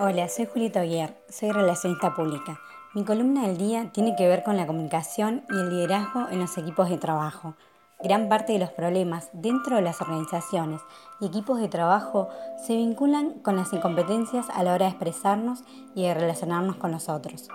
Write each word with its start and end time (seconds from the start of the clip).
Hola, 0.00 0.28
soy 0.28 0.46
Julieta 0.46 0.82
Oguier, 0.82 1.20
soy 1.28 1.50
relacionista 1.50 2.14
pública. 2.14 2.60
Mi 2.94 3.04
columna 3.04 3.48
del 3.48 3.58
día 3.58 3.90
tiene 3.92 4.14
que 4.14 4.28
ver 4.28 4.44
con 4.44 4.56
la 4.56 4.64
comunicación 4.64 5.42
y 5.50 5.54
el 5.54 5.70
liderazgo 5.70 6.28
en 6.30 6.38
los 6.38 6.56
equipos 6.56 6.88
de 6.88 6.98
trabajo. 6.98 7.56
Gran 8.00 8.28
parte 8.28 8.52
de 8.52 8.60
los 8.60 8.70
problemas 8.70 9.28
dentro 9.32 9.74
de 9.74 9.82
las 9.82 10.00
organizaciones 10.00 10.80
y 11.20 11.26
equipos 11.26 11.58
de 11.58 11.66
trabajo 11.66 12.28
se 12.64 12.76
vinculan 12.76 13.40
con 13.40 13.56
las 13.56 13.72
incompetencias 13.72 14.46
a 14.50 14.62
la 14.62 14.72
hora 14.72 14.86
de 14.86 14.92
expresarnos 14.92 15.64
y 15.96 16.04
de 16.04 16.14
relacionarnos 16.14 16.76
con 16.76 16.92
los 16.92 17.08
otros. 17.08 17.48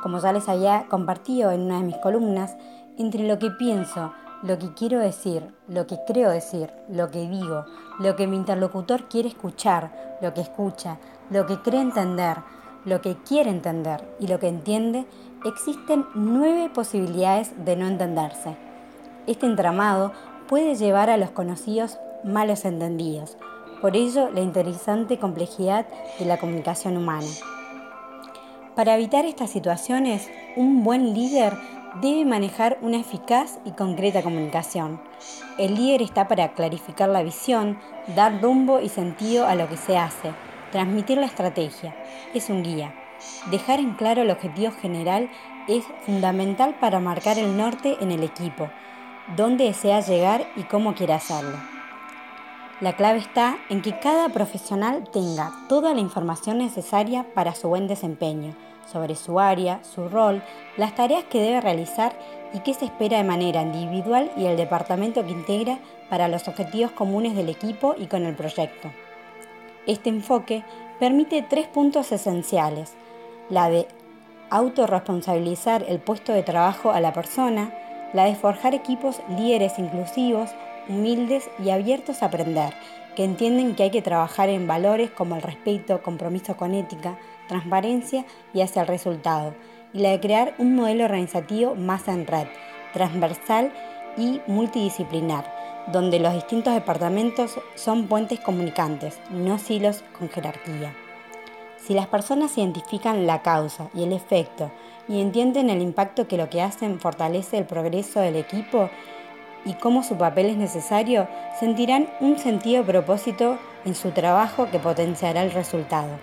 Como 0.00 0.20
ya 0.20 0.32
les 0.32 0.48
había 0.48 0.86
compartido 0.86 1.50
en 1.50 1.62
una 1.62 1.78
de 1.78 1.86
mis 1.86 1.96
columnas, 1.96 2.56
entre 2.98 3.26
lo 3.26 3.40
que 3.40 3.50
pienso, 3.50 4.12
lo 4.42 4.58
que 4.58 4.72
quiero 4.72 4.98
decir, 4.98 5.54
lo 5.68 5.86
que 5.86 5.98
creo 6.06 6.30
decir, 6.30 6.70
lo 6.88 7.10
que 7.10 7.28
digo, 7.28 7.66
lo 7.98 8.16
que 8.16 8.26
mi 8.26 8.36
interlocutor 8.36 9.08
quiere 9.08 9.28
escuchar, 9.28 10.16
lo 10.22 10.32
que 10.32 10.40
escucha, 10.40 10.98
lo 11.30 11.46
que 11.46 11.58
cree 11.60 11.80
entender, 11.80 12.38
lo 12.84 13.02
que 13.02 13.16
quiere 13.16 13.50
entender 13.50 14.02
y 14.18 14.26
lo 14.28 14.38
que 14.38 14.48
entiende, 14.48 15.04
existen 15.44 16.06
nueve 16.14 16.70
posibilidades 16.72 17.52
de 17.64 17.76
no 17.76 17.86
entenderse. 17.86 18.56
Este 19.26 19.46
entramado 19.46 20.12
puede 20.48 20.74
llevar 20.74 21.10
a 21.10 21.18
los 21.18 21.30
conocidos 21.30 21.98
malos 22.24 22.64
entendidos, 22.64 23.36
por 23.80 23.96
ello 23.96 24.30
la 24.30 24.40
interesante 24.40 25.18
complejidad 25.18 25.86
de 26.18 26.24
la 26.24 26.38
comunicación 26.38 26.96
humana. 26.96 27.28
Para 28.74 28.94
evitar 28.94 29.26
estas 29.26 29.50
situaciones, 29.50 30.28
un 30.56 30.82
buen 30.82 31.12
líder 31.12 31.54
debe 31.96 32.24
manejar 32.24 32.78
una 32.80 32.98
eficaz 32.98 33.58
y 33.64 33.72
concreta 33.72 34.22
comunicación. 34.22 35.00
El 35.58 35.74
líder 35.74 36.02
está 36.02 36.28
para 36.28 36.52
clarificar 36.52 37.08
la 37.08 37.22
visión, 37.22 37.78
dar 38.14 38.40
rumbo 38.40 38.80
y 38.80 38.88
sentido 38.88 39.46
a 39.46 39.54
lo 39.54 39.68
que 39.68 39.76
se 39.76 39.98
hace, 39.98 40.32
transmitir 40.72 41.18
la 41.18 41.26
estrategia. 41.26 41.94
Es 42.34 42.48
un 42.48 42.62
guía. 42.62 42.94
Dejar 43.50 43.80
en 43.80 43.94
claro 43.94 44.22
el 44.22 44.30
objetivo 44.30 44.72
general 44.72 45.28
es 45.68 45.84
fundamental 46.06 46.76
para 46.80 47.00
marcar 47.00 47.38
el 47.38 47.56
norte 47.56 47.96
en 48.00 48.10
el 48.10 48.22
equipo, 48.22 48.70
dónde 49.36 49.64
desea 49.64 50.00
llegar 50.00 50.46
y 50.56 50.62
cómo 50.62 50.94
quiere 50.94 51.12
hacerlo. 51.12 51.79
La 52.80 52.96
clave 52.96 53.18
está 53.18 53.58
en 53.68 53.82
que 53.82 53.98
cada 53.98 54.30
profesional 54.30 55.04
tenga 55.12 55.52
toda 55.68 55.92
la 55.92 56.00
información 56.00 56.56
necesaria 56.56 57.26
para 57.34 57.54
su 57.54 57.68
buen 57.68 57.86
desempeño 57.86 58.56
sobre 58.90 59.16
su 59.16 59.38
área, 59.38 59.84
su 59.84 60.08
rol, 60.08 60.42
las 60.78 60.94
tareas 60.94 61.24
que 61.24 61.42
debe 61.42 61.60
realizar 61.60 62.14
y 62.54 62.60
qué 62.60 62.72
se 62.72 62.86
espera 62.86 63.18
de 63.18 63.24
manera 63.24 63.60
individual 63.60 64.30
y 64.34 64.46
el 64.46 64.56
departamento 64.56 65.22
que 65.24 65.32
integra 65.32 65.78
para 66.08 66.28
los 66.28 66.48
objetivos 66.48 66.90
comunes 66.92 67.36
del 67.36 67.50
equipo 67.50 67.94
y 67.98 68.06
con 68.06 68.24
el 68.24 68.34
proyecto. 68.34 68.90
Este 69.86 70.08
enfoque 70.08 70.64
permite 70.98 71.42
tres 71.42 71.66
puntos 71.68 72.12
esenciales, 72.12 72.94
la 73.50 73.68
de 73.68 73.88
autorresponsabilizar 74.48 75.84
el 75.86 76.00
puesto 76.00 76.32
de 76.32 76.42
trabajo 76.42 76.92
a 76.92 77.00
la 77.00 77.12
persona, 77.12 77.74
la 78.14 78.24
de 78.24 78.34
forjar 78.34 78.74
equipos 78.74 79.20
líderes 79.28 79.78
inclusivos, 79.78 80.50
humildes 80.88 81.48
y 81.62 81.70
abiertos 81.70 82.22
a 82.22 82.26
aprender, 82.26 82.74
que 83.14 83.24
entienden 83.24 83.74
que 83.74 83.84
hay 83.84 83.90
que 83.90 84.02
trabajar 84.02 84.48
en 84.48 84.66
valores 84.66 85.10
como 85.10 85.36
el 85.36 85.42
respeto, 85.42 86.02
compromiso 86.02 86.56
con 86.56 86.74
ética, 86.74 87.18
transparencia 87.48 88.24
y 88.54 88.60
hacia 88.60 88.82
el 88.82 88.88
resultado, 88.88 89.54
y 89.92 90.00
la 90.00 90.10
de 90.10 90.20
crear 90.20 90.54
un 90.58 90.76
modelo 90.76 91.04
organizativo 91.04 91.74
más 91.74 92.06
en 92.08 92.26
red, 92.26 92.46
transversal 92.92 93.72
y 94.16 94.40
multidisciplinar, 94.46 95.44
donde 95.92 96.20
los 96.20 96.34
distintos 96.34 96.74
departamentos 96.74 97.58
son 97.74 98.06
puentes 98.06 98.40
comunicantes, 98.40 99.18
no 99.30 99.58
silos 99.58 100.04
con 100.18 100.28
jerarquía. 100.28 100.94
Si 101.78 101.94
las 101.94 102.06
personas 102.06 102.56
identifican 102.58 103.26
la 103.26 103.42
causa 103.42 103.88
y 103.94 104.02
el 104.02 104.12
efecto 104.12 104.70
y 105.08 105.20
entienden 105.20 105.70
el 105.70 105.80
impacto 105.80 106.28
que 106.28 106.36
lo 106.36 106.50
que 106.50 106.62
hacen 106.62 107.00
fortalece 107.00 107.58
el 107.58 107.64
progreso 107.64 108.20
del 108.20 108.36
equipo 108.36 108.90
y 109.64 109.74
cómo 109.74 110.02
su 110.02 110.16
papel 110.16 110.46
es 110.46 110.56
necesario, 110.56 111.28
sentirán 111.58 112.08
un 112.20 112.38
sentido 112.38 112.84
propósito 112.84 113.58
en 113.84 113.94
su 113.94 114.10
trabajo 114.10 114.68
que 114.70 114.78
potenciará 114.78 115.42
el 115.42 115.50
resultado. 115.50 116.18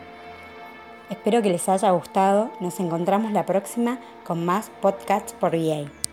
Espero 1.09 1.41
que 1.41 1.49
les 1.49 1.69
haya 1.69 1.91
gustado. 1.91 2.51
Nos 2.59 2.79
encontramos 2.79 3.31
la 3.31 3.45
próxima 3.45 3.99
con 4.25 4.45
más 4.45 4.69
podcasts 4.81 5.33
por 5.33 5.55
VA. 5.55 6.06